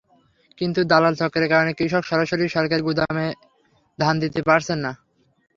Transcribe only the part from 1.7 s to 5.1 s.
কৃষক সরাসরি সরকারি গুদামে ধান দিতে পারছেন না।